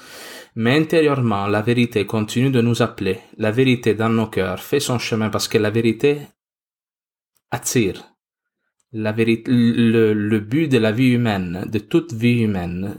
Mais 0.55 0.77
intérieurement, 0.77 1.47
la 1.47 1.63
vérité 1.63 2.05
continue 2.05 2.51
de 2.51 2.61
nous 2.61 2.83
appeler. 2.83 3.21
La 3.39 3.51
vérité 3.51 3.95
dans 3.95 4.11
nos 4.11 4.27
cœurs 4.27 4.61
fait 4.61 4.81
son 4.81 4.99
chemin 4.99 5.31
parce 5.31 5.49
que 5.49 5.59
la 5.59 5.71
vérité 5.71 6.23
attire. 7.51 8.05
La 8.93 9.13
vérité, 9.13 9.51
le, 9.51 10.13
le 10.13 10.41
but 10.41 10.69
de 10.69 10.77
la 10.77 10.93
vie 10.93 11.13
humaine, 11.13 11.67
de 11.67 11.79
toute 11.79 12.13
vie 12.13 12.43
humaine, 12.43 12.95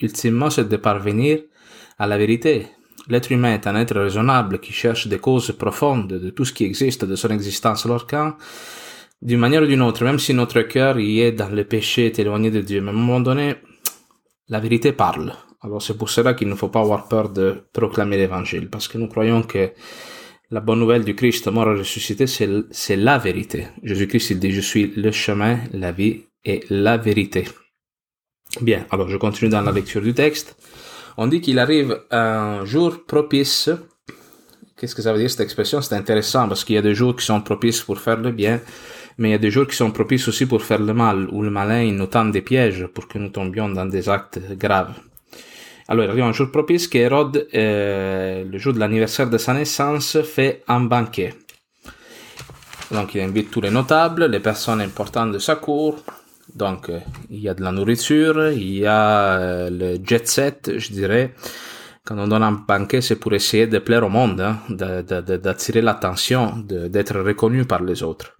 ultimement, 0.00 0.50
c'est 0.50 0.68
de 0.68 0.76
parvenir 0.76 1.40
à 1.98 2.06
la 2.06 2.16
vérité. 2.16 2.68
L'être 3.08 3.32
humain 3.32 3.54
est 3.54 3.66
un 3.66 3.74
être 3.74 3.98
raisonnable 3.98 4.60
qui 4.60 4.72
cherche 4.72 5.08
des 5.08 5.18
causes 5.18 5.52
profondes 5.52 6.08
de 6.08 6.30
tout 6.30 6.44
ce 6.44 6.52
qui 6.52 6.64
existe, 6.64 7.04
de 7.04 7.16
son 7.16 7.30
existence. 7.30 7.86
Alors 7.86 8.06
quand, 8.06 8.34
d'une 9.20 9.40
manière 9.40 9.62
ou 9.62 9.66
d'une 9.66 9.82
autre, 9.82 10.04
même 10.04 10.18
si 10.18 10.32
notre 10.34 10.62
cœur 10.62 10.98
y 10.98 11.20
est 11.20 11.32
dans 11.32 11.48
le 11.48 11.64
péché, 11.64 12.06
est 12.06 12.18
éloigné 12.18 12.50
de 12.50 12.60
Dieu, 12.60 12.80
mais 12.80 12.90
à 12.90 12.92
un 12.92 12.96
moment 12.96 13.20
donné, 13.20 13.56
la 14.48 14.60
vérité 14.60 14.92
parle. 14.92 15.34
Alors 15.60 15.82
c'est 15.82 15.96
pour 15.96 16.08
cela 16.08 16.34
qu'il 16.34 16.48
ne 16.48 16.54
faut 16.54 16.68
pas 16.68 16.80
avoir 16.80 17.08
peur 17.08 17.30
de 17.30 17.64
proclamer 17.72 18.16
l'évangile, 18.16 18.68
parce 18.68 18.86
que 18.88 18.96
nous 18.96 19.08
croyons 19.08 19.42
que 19.42 19.72
la 20.50 20.60
bonne 20.60 20.78
nouvelle 20.78 21.04
du 21.04 21.14
Christ 21.14 21.48
mort 21.48 21.70
et 21.72 21.78
ressuscité, 21.78 22.26
c'est 22.26 22.96
la 22.96 23.18
vérité. 23.18 23.66
Jésus-Christ, 23.82 24.30
il 24.30 24.38
dit, 24.38 24.52
je 24.52 24.62
suis 24.62 24.92
le 24.96 25.10
chemin, 25.10 25.58
la 25.72 25.92
vie 25.92 26.22
et 26.44 26.64
la 26.70 26.96
vérité. 26.96 27.44
Bien, 28.62 28.86
alors 28.90 29.10
je 29.10 29.18
continue 29.18 29.50
dans 29.50 29.60
la 29.60 29.72
lecture 29.72 30.00
du 30.00 30.14
texte. 30.14 30.56
On 31.18 31.26
dit 31.26 31.42
qu'il 31.42 31.58
arrive 31.58 32.00
un 32.10 32.64
jour 32.64 33.04
propice. 33.04 33.68
Qu'est-ce 34.76 34.94
que 34.94 35.02
ça 35.02 35.12
veut 35.12 35.18
dire 35.18 35.30
cette 35.30 35.40
expression? 35.40 35.82
C'est 35.82 35.96
intéressant 35.96 36.48
parce 36.48 36.64
qu'il 36.64 36.76
y 36.76 36.78
a 36.78 36.82
des 36.82 36.94
jours 36.94 37.14
qui 37.14 37.26
sont 37.26 37.42
propices 37.42 37.82
pour 37.82 37.98
faire 37.98 38.16
le 38.18 38.30
bien, 38.30 38.60
mais 39.18 39.30
il 39.30 39.32
y 39.32 39.34
a 39.34 39.38
des 39.38 39.50
jours 39.50 39.66
qui 39.66 39.76
sont 39.76 39.90
propices 39.90 40.28
aussi 40.28 40.46
pour 40.46 40.62
faire 40.62 40.80
le 40.80 40.94
mal, 40.94 41.28
où 41.32 41.42
le 41.42 41.50
malin 41.50 41.92
nous 41.92 42.06
tend 42.06 42.24
des 42.24 42.42
pièges 42.42 42.86
pour 42.86 43.08
que 43.08 43.18
nous 43.18 43.30
tombions 43.30 43.68
dans 43.68 43.86
des 43.86 44.08
actes 44.08 44.38
graves. 44.56 44.94
Alors, 45.88 46.04
il 46.04 46.10
arrive 46.10 46.24
un 46.24 46.32
jour 46.32 46.50
propice 46.50 46.86
qu'Hérode, 46.86 47.48
euh, 47.54 48.44
le 48.44 48.58
jour 48.58 48.74
de 48.74 48.78
l'anniversaire 48.78 49.28
de 49.28 49.38
sa 49.38 49.54
naissance, 49.54 50.20
fait 50.20 50.62
un 50.68 50.80
banquet. 50.80 51.34
Donc, 52.92 53.14
il 53.14 53.22
invite 53.22 53.50
tous 53.50 53.62
les 53.62 53.70
notables, 53.70 54.26
les 54.26 54.40
personnes 54.40 54.82
importantes 54.82 55.32
de 55.32 55.38
sa 55.38 55.56
cour. 55.56 55.96
Donc, 56.54 56.88
euh, 56.88 57.00
il 57.30 57.40
y 57.40 57.48
a 57.48 57.54
de 57.54 57.62
la 57.62 57.72
nourriture, 57.72 58.50
il 58.52 58.78
y 58.78 58.86
a 58.86 59.38
euh, 59.38 59.70
le 59.70 59.98
jet 60.04 60.28
set, 60.28 60.72
je 60.76 60.92
dirais. 60.92 61.34
Quand 62.04 62.18
on 62.18 62.28
donne 62.28 62.42
un 62.42 62.52
banquet, 62.52 63.00
c'est 63.00 63.16
pour 63.16 63.34
essayer 63.34 63.66
de 63.66 63.78
plaire 63.78 64.04
au 64.04 64.08
monde, 64.08 64.40
hein, 64.40 64.58
d'attirer 64.70 65.82
l'attention, 65.82 66.56
d'être 66.66 67.18
reconnu 67.20 67.64
par 67.64 67.82
les 67.82 68.02
autres. 68.02 68.37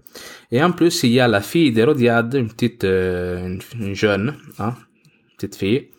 Et 0.51 0.63
en 0.63 0.73
plus, 0.73 1.03
il 1.03 1.13
y 1.13 1.21
a 1.21 1.29
la 1.29 1.41
fille 1.41 1.73
d'Hérodiade, 1.73 2.35
une 2.35 2.49
petite, 2.49 2.85
une, 2.85 3.61
jeune, 3.95 4.35
hein, 4.59 4.75
petite 5.37 5.57
fille, 5.57 5.91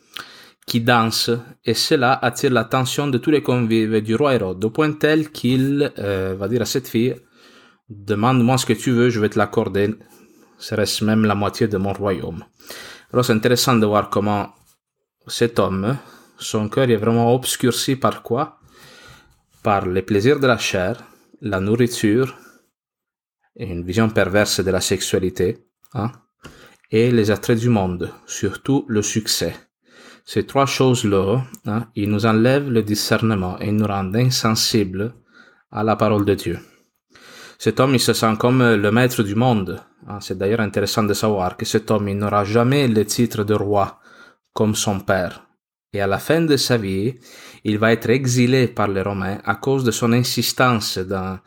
qui 0.65 0.81
danse, 0.81 1.31
et 1.65 1.73
cela 1.73 2.13
attire 2.13 2.51
l'attention 2.51 3.07
de 3.07 3.17
tous 3.17 3.31
les 3.31 3.41
convives 3.41 4.01
du 4.01 4.15
roi 4.15 4.35
Hérode, 4.35 4.63
au 4.63 4.69
point 4.69 4.91
tel 4.91 5.31
qu'il 5.31 5.91
euh, 5.97 6.35
va 6.37 6.47
dire 6.47 6.61
à 6.61 6.65
cette 6.65 6.87
fille, 6.87 7.15
demande-moi 7.89 8.57
ce 8.57 8.65
que 8.65 8.73
tu 8.73 8.91
veux, 8.91 9.09
je 9.09 9.19
vais 9.19 9.29
te 9.29 9.37
l'accorder, 9.37 9.95
serait-ce 10.57 11.03
même 11.03 11.25
la 11.25 11.35
moitié 11.35 11.67
de 11.67 11.77
mon 11.77 11.93
royaume. 11.93 12.43
Alors 13.11 13.25
c'est 13.25 13.33
intéressant 13.33 13.75
de 13.75 13.85
voir 13.85 14.09
comment 14.09 14.49
cet 15.27 15.57
homme, 15.59 15.97
son 16.37 16.69
cœur 16.69 16.89
est 16.89 16.95
vraiment 16.95 17.33
obscurci 17.33 17.95
par 17.95 18.21
quoi? 18.21 18.59
Par 19.63 19.87
les 19.87 20.03
plaisirs 20.03 20.39
de 20.39 20.47
la 20.47 20.57
chair, 20.57 21.03
la 21.41 21.59
nourriture, 21.59 22.35
une 23.55 23.83
vision 23.83 24.09
perverse 24.09 24.61
de 24.61 24.71
la 24.71 24.81
sexualité, 24.81 25.65
hein, 25.93 26.11
et 26.91 27.11
les 27.11 27.31
attraits 27.31 27.59
du 27.59 27.69
monde, 27.69 28.11
surtout 28.25 28.85
le 28.87 29.01
succès. 29.01 29.55
Ces 30.25 30.45
trois 30.45 30.65
choses-là, 30.65 31.43
hein, 31.65 31.87
ils 31.95 32.09
nous 32.09 32.25
enlèvent 32.25 32.69
le 32.69 32.83
discernement 32.83 33.57
et 33.59 33.71
nous 33.71 33.87
rendent 33.87 34.15
insensibles 34.15 35.13
à 35.71 35.83
la 35.83 35.95
parole 35.95 36.25
de 36.25 36.35
Dieu. 36.35 36.59
Cet 37.57 37.79
homme, 37.79 37.95
il 37.95 37.99
se 37.99 38.13
sent 38.13 38.35
comme 38.39 38.63
le 38.63 38.91
maître 38.91 39.23
du 39.23 39.35
monde. 39.35 39.81
Hein. 40.07 40.19
C'est 40.21 40.37
d'ailleurs 40.37 40.61
intéressant 40.61 41.03
de 41.03 41.13
savoir 41.13 41.57
que 41.57 41.65
cet 41.65 41.91
homme, 41.91 42.07
il 42.07 42.17
n'aura 42.17 42.43
jamais 42.43 42.87
le 42.87 43.05
titre 43.05 43.43
de 43.43 43.53
roi 43.53 43.99
comme 44.53 44.75
son 44.75 44.99
père. 44.99 45.45
Et 45.93 46.01
à 46.01 46.07
la 46.07 46.19
fin 46.19 46.41
de 46.41 46.55
sa 46.57 46.77
vie, 46.77 47.15
il 47.63 47.79
va 47.79 47.91
être 47.91 48.09
exilé 48.09 48.67
par 48.67 48.87
les 48.87 49.01
Romains 49.01 49.39
à 49.43 49.55
cause 49.55 49.83
de 49.83 49.91
son 49.91 50.13
insistance 50.13 50.99
dans, 50.99 51.39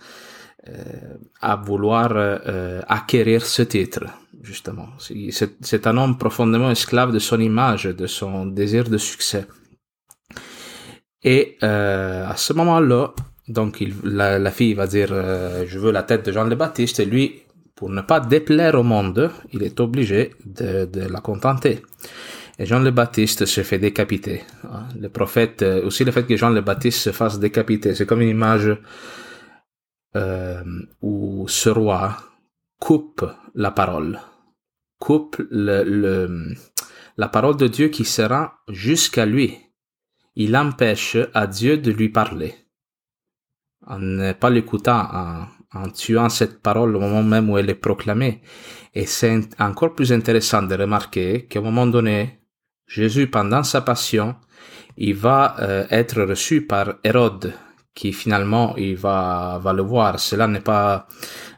à 1.40 1.56
vouloir 1.56 2.12
euh, 2.14 2.80
acquérir 2.86 3.44
ce 3.44 3.62
titre 3.62 4.04
justement. 4.42 4.88
C'est 4.98 5.86
un 5.86 5.96
homme 5.96 6.18
profondément 6.18 6.70
esclave 6.70 7.12
de 7.12 7.18
son 7.18 7.40
image, 7.40 7.84
de 7.84 8.06
son 8.06 8.46
désir 8.46 8.88
de 8.88 8.98
succès. 8.98 9.46
Et 11.22 11.56
euh, 11.62 12.26
à 12.28 12.36
ce 12.36 12.52
moment-là, 12.52 13.14
donc 13.48 13.82
la, 14.02 14.50
fille 14.50 14.74
va 14.74 14.86
dire 14.86 15.08
euh, 15.12 15.64
je 15.66 15.78
veux 15.78 15.92
la 15.92 16.02
tête 16.02 16.26
de 16.26 16.32
Jean 16.32 16.44
le 16.44 16.56
Baptiste 16.56 16.98
et 17.00 17.04
lui, 17.04 17.42
pour 17.76 17.90
ne 17.90 18.00
pas 18.00 18.20
déplaire 18.20 18.74
au 18.74 18.82
monde, 18.82 19.30
il 19.52 19.62
est 19.62 19.78
obligé 19.80 20.32
de, 20.44 20.88
la 21.08 21.20
contenter. 21.20 21.80
Et 22.58 22.66
Jean 22.66 22.80
le 22.80 22.90
Baptiste 22.90 23.46
se 23.46 23.62
fait 23.62 23.78
décapiter. 23.78 24.42
Le 24.98 25.08
prophète, 25.08 25.62
euh, 25.62 25.84
aussi 25.84 26.04
le 26.04 26.10
fait 26.10 26.24
que 26.24 26.36
Jean 26.36 26.50
le 26.50 26.60
Baptiste 26.60 26.98
se 26.98 27.12
fasse 27.12 27.38
décapiter, 27.38 27.94
c'est 27.94 28.06
comme 28.06 28.20
une 28.20 28.28
image 28.28 28.76
euh, 30.16 30.62
où 31.00 31.46
ce 31.48 31.70
roi 31.70 32.16
coupe 32.78 33.24
la 33.54 33.70
parole 33.70 34.20
coupe 35.02 35.42
le, 35.50 36.54
la 37.16 37.28
parole 37.28 37.56
de 37.56 37.66
Dieu 37.66 37.88
qui 37.88 38.04
sera 38.04 38.60
jusqu'à 38.68 39.26
lui. 39.26 39.58
Il 40.36 40.56
empêche 40.56 41.16
à 41.34 41.48
Dieu 41.48 41.76
de 41.76 41.90
lui 41.90 42.08
parler. 42.08 42.54
En 43.84 43.98
ne 43.98 44.32
pas 44.32 44.48
l'écoutant, 44.48 45.08
en, 45.12 45.46
en 45.74 45.88
tuant 45.90 46.28
cette 46.28 46.62
parole 46.62 46.94
au 46.94 47.00
moment 47.00 47.24
même 47.24 47.50
où 47.50 47.58
elle 47.58 47.68
est 47.68 47.74
proclamée. 47.88 48.42
Et 48.94 49.06
c'est 49.06 49.40
encore 49.58 49.96
plus 49.96 50.12
intéressant 50.12 50.62
de 50.62 50.76
remarquer 50.76 51.46
qu'à 51.46 51.58
un 51.58 51.62
moment 51.62 51.88
donné, 51.88 52.38
Jésus, 52.86 53.26
pendant 53.26 53.64
sa 53.64 53.80
passion, 53.80 54.36
il 54.96 55.16
va 55.16 55.56
euh, 55.58 55.84
être 55.90 56.22
reçu 56.22 56.62
par 56.64 56.94
Hérode, 57.02 57.54
qui 57.94 58.12
finalement 58.12 58.74
il 58.76 58.96
va, 58.96 59.60
va 59.62 59.72
le 59.72 59.82
voir. 59.82 60.18
Cela 60.18 60.46
n'est 60.46 60.60
pas 60.60 61.06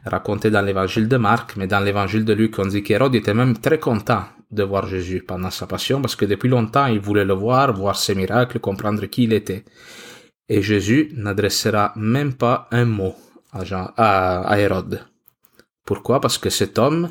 raconté 0.05 0.49
dans 0.51 0.61
l'évangile 0.61 1.07
de 1.07 1.17
Marc, 1.17 1.55
mais 1.55 1.67
dans 1.67 1.79
l'évangile 1.79 2.25
de 2.25 2.33
Luc, 2.33 2.59
on 2.59 2.65
dit 2.65 2.83
qu'Hérode 2.83 3.15
était 3.15 3.33
même 3.33 3.57
très 3.57 3.79
content 3.79 4.23
de 4.51 4.63
voir 4.63 4.87
Jésus 4.87 5.21
pendant 5.21 5.49
sa 5.49 5.67
passion, 5.67 6.01
parce 6.01 6.15
que 6.15 6.25
depuis 6.25 6.49
longtemps 6.49 6.87
il 6.87 6.99
voulait 6.99 7.25
le 7.25 7.33
voir, 7.33 7.73
voir 7.73 7.95
ses 7.95 8.15
miracles, 8.15 8.59
comprendre 8.59 9.05
qui 9.05 9.23
il 9.23 9.33
était. 9.33 9.65
Et 10.47 10.61
Jésus 10.61 11.11
n'adressera 11.15 11.93
même 11.95 12.33
pas 12.35 12.67
un 12.71 12.85
mot 12.85 13.15
à, 13.51 13.63
Jean, 13.63 13.91
à, 13.97 14.41
à 14.41 14.59
Hérode. 14.59 15.01
Pourquoi? 15.85 16.21
Parce 16.21 16.37
que 16.37 16.49
cet 16.49 16.77
homme, 16.77 17.09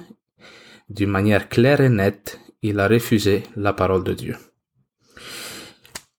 d'une 0.88 1.11
manière 1.11 1.49
claire 1.49 1.81
et 1.81 1.88
nette, 1.88 2.40
il 2.62 2.78
a 2.78 2.88
refusé 2.88 3.43
la 3.57 3.73
parole 3.73 4.04
de 4.04 4.14
Dieu. 4.14 4.37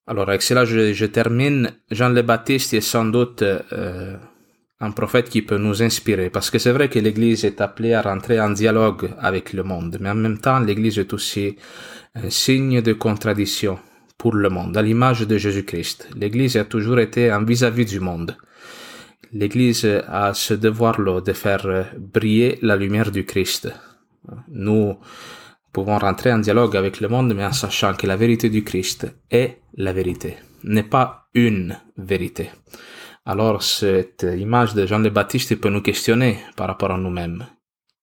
Alors 0.08 0.30
avec 0.30 0.42
cela, 0.44 0.66
je, 0.66 1.06
termine. 1.06 1.72
Jean 1.90 2.10
le 2.10 2.22
Baptiste 2.22 2.74
est 2.74 2.82
sans 2.82 3.06
doute 3.06 3.42
euh, 3.42 4.16
un 4.80 4.92
prophète 4.92 5.30
qui 5.30 5.42
peut 5.42 5.58
nous 5.58 5.82
inspirer, 5.82 6.30
parce 6.30 6.52
que 6.52 6.60
c'est 6.60 6.72
vrai 6.72 6.90
que 6.90 7.00
l'Église 7.00 7.44
est 7.44 7.60
appelée 7.60 7.94
à 7.94 8.02
rentrer 8.02 8.40
en 8.40 8.52
dialogue 8.52 9.10
avec 9.20 9.54
le 9.54 9.64
monde, 9.64 9.98
mais 10.00 10.10
en 10.10 10.16
même 10.16 10.38
temps, 10.38 10.60
l'Église 10.60 11.00
est 11.00 11.14
aussi 11.14 11.56
un 12.14 12.30
signe 12.30 12.82
de 12.82 12.94
contradiction 12.94 13.80
pour 14.18 14.36
le 14.36 14.50
monde, 14.50 14.78
à 14.78 14.82
l'image 14.82 15.22
de 15.22 15.38
Jésus-Christ. 15.38 16.10
L'Église 16.16 16.56
a 16.58 16.66
toujours 16.66 17.00
été 17.00 17.32
un 17.32 17.44
vis-à-vis 17.44 17.86
du 17.86 18.00
monde. 18.00 18.38
L'Église 19.34 19.86
a 20.08 20.34
ce 20.34 20.54
devoir-là 20.54 21.22
de 21.22 21.34
faire 21.34 21.88
briller 21.98 22.60
la 22.62 22.76
lumière 22.76 23.12
du 23.12 23.26
Christ. 23.26 23.70
Nous, 24.50 24.96
pouvons 25.76 25.98
rentrer 25.98 26.32
en 26.32 26.40
dialogue 26.40 26.78
avec 26.78 27.02
le 27.02 27.10
monde, 27.10 27.34
mais 27.36 27.46
en 27.46 27.52
sachant 27.52 27.96
que 27.96 28.08
la 28.08 28.16
vérité 28.16 28.50
du 28.50 28.64
Christ 28.64 29.02
est 29.30 29.60
la 29.76 29.92
vérité, 29.92 30.38
n'est 30.64 30.90
pas 30.98 31.28
une 31.34 31.78
vérité. 31.98 32.50
Alors 33.26 33.62
cette 33.62 34.26
image 34.46 34.74
de 34.74 34.86
Jean 34.86 35.00
le 35.00 35.10
Baptiste 35.10 35.60
peut 35.60 35.74
nous 35.76 35.82
questionner 35.82 36.40
par 36.56 36.68
rapport 36.68 36.92
à 36.92 36.98
nous-mêmes. 36.98 37.46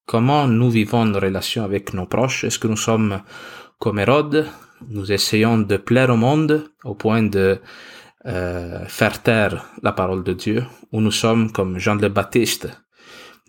Comment 0.04 0.46
nous 0.46 0.68
vivons 0.68 1.06
nos 1.06 1.18
relations 1.18 1.64
avec 1.64 1.94
nos 1.94 2.04
proches? 2.04 2.44
Est-ce 2.44 2.58
que 2.58 2.68
nous 2.68 2.76
sommes 2.76 3.22
comme 3.78 4.00
Hérode? 4.00 4.46
Nous 4.90 5.10
essayons 5.10 5.56
de 5.56 5.76
plaire 5.78 6.10
au 6.10 6.16
monde 6.16 6.68
au 6.84 6.94
point 6.94 7.22
de 7.22 7.58
euh, 8.26 8.84
faire 8.86 9.22
taire 9.22 9.64
la 9.82 9.92
parole 9.92 10.24
de 10.24 10.34
Dieu? 10.34 10.66
Ou 10.92 11.00
nous 11.00 11.16
sommes 11.24 11.50
comme 11.50 11.78
Jean 11.78 11.94
le 11.94 12.10
Baptiste? 12.10 12.68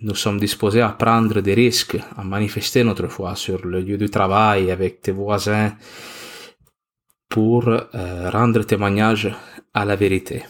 Nous 0.03 0.15
sommes 0.15 0.39
disposés 0.39 0.81
à 0.81 0.89
prendre 0.89 1.39
des 1.41 1.53
risques, 1.53 1.97
à 2.17 2.23
manifester 2.23 2.83
notre 2.83 3.07
foi 3.07 3.35
sur 3.35 3.65
le 3.65 3.79
lieu 3.79 3.97
du 3.97 4.09
travail 4.09 4.69
avec 4.69 5.01
tes 5.01 5.13
voisins 5.13 5.71
pour 7.29 7.69
euh, 7.69 8.29
rendre 8.29 8.63
témoignage 8.63 9.33
à 9.73 9.85
la 9.85 9.95
vérité. 9.95 10.43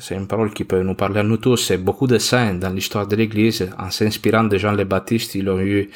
c'est 0.00 0.16
une 0.16 0.26
parole 0.26 0.52
qui 0.52 0.64
peut 0.64 0.82
nous 0.82 0.96
parler 0.96 1.20
à 1.20 1.22
nous 1.22 1.36
tous. 1.36 1.70
Et 1.70 1.78
beaucoup 1.78 2.08
de 2.08 2.18
saints 2.18 2.54
dans 2.54 2.70
l'histoire 2.70 3.06
de 3.06 3.14
l'Église, 3.14 3.70
en 3.78 3.90
s'inspirant 3.90 4.44
de 4.44 4.58
Jean 4.58 4.72
le 4.72 4.84
Baptiste, 4.84 5.36
ils 5.36 5.48
ont 5.48 5.60
eu 5.60 5.88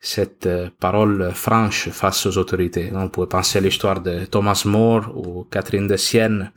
cette 0.00 0.46
euh, 0.46 0.70
parole 0.78 1.32
franche 1.34 1.88
face 1.88 2.24
aux 2.26 2.38
autorités. 2.38 2.90
On 2.94 3.08
peut 3.08 3.26
penser 3.26 3.58
à 3.58 3.62
l'histoire 3.62 4.00
de 4.00 4.26
Thomas 4.26 4.62
More 4.64 5.12
ou 5.16 5.44
Catherine 5.50 5.88
de 5.88 5.96
Sienne, 5.96 6.52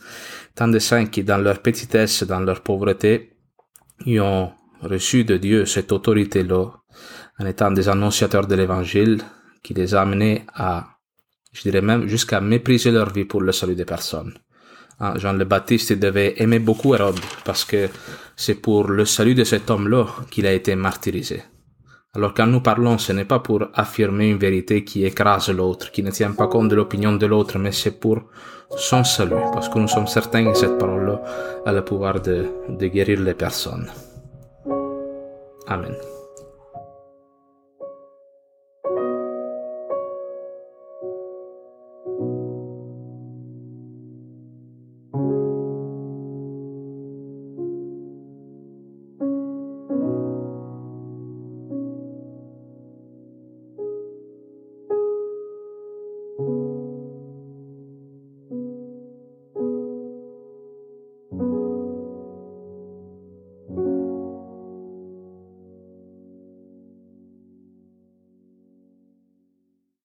tant 0.53 0.67
de 0.67 0.77
saints 0.77 1.07
qui, 1.07 1.23
dans 1.23 1.39
leur 1.39 1.59
petitesse, 1.59 2.21
dans 2.23 2.39
leur 2.39 2.61
pauvreté, 2.61 3.31
ils 4.05 4.21
ont 4.21 4.51
reçu 4.81 5.23
de 5.23 5.37
Dieu 5.37 5.65
cette 5.65 5.91
autorité-là, 5.91 6.65
en 7.39 7.45
étant 7.45 7.71
des 7.71 7.89
annonciateurs 7.89 8.47
de 8.47 8.55
l'Évangile, 8.55 9.21
qui 9.63 9.73
les 9.73 9.95
a 9.95 10.01
amenés 10.01 10.45
à, 10.53 10.97
je 11.53 11.61
dirais 11.61 11.81
même, 11.81 12.07
jusqu'à 12.07 12.41
mépriser 12.41 12.91
leur 12.91 13.11
vie 13.11 13.25
pour 13.25 13.41
le 13.41 13.51
salut 13.51 13.75
des 13.75 13.85
personnes. 13.85 14.33
Ah, 14.99 15.13
Jean 15.17 15.33
le 15.33 15.45
Baptiste 15.45 15.93
devait 15.93 16.35
aimer 16.37 16.59
beaucoup 16.59 16.93
Hérode 16.93 17.19
parce 17.43 17.65
que 17.65 17.89
c'est 18.35 18.55
pour 18.55 18.87
le 18.87 19.05
salut 19.05 19.33
de 19.33 19.43
cet 19.43 19.71
homme-là 19.71 20.05
qu'il 20.29 20.45
a 20.45 20.53
été 20.53 20.75
martyrisé. 20.75 21.41
Alors 22.13 22.35
quand 22.35 22.45
nous 22.45 22.61
parlons, 22.61 22.97
ce 22.97 23.11
n'est 23.13 23.25
pas 23.25 23.39
pour 23.39 23.63
affirmer 23.73 24.29
une 24.29 24.37
vérité 24.37 24.83
qui 24.83 25.05
écrase 25.05 25.49
l'autre, 25.49 25.91
qui 25.91 26.03
ne 26.03 26.11
tient 26.11 26.33
pas 26.33 26.47
compte 26.47 26.69
de 26.69 26.75
l'opinion 26.75 27.13
de 27.13 27.25
l'autre, 27.25 27.57
mais 27.57 27.71
c'est 27.71 27.99
pour 27.99 28.21
son 28.77 29.03
salut, 29.03 29.41
parce 29.53 29.69
que 29.69 29.79
nous 29.79 29.87
sommes 29.87 30.07
certains 30.07 30.45
que 30.45 30.57
cette 30.57 30.77
parole-là 30.77 31.19
a 31.65 31.71
le 31.71 31.83
pouvoir 31.83 32.21
de 32.21 32.87
guérir 32.87 33.21
les 33.21 33.33
personnes. 33.33 33.89
Amen. 35.71 36.10